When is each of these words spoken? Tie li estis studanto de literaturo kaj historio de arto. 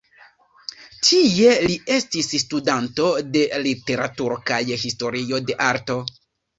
Tie 1.07 1.51
li 1.65 1.75
estis 1.97 2.31
studanto 2.45 3.13
de 3.37 3.45
literaturo 3.69 4.43
kaj 4.53 4.63
historio 4.89 5.47
de 5.49 5.63
arto. 5.73 6.05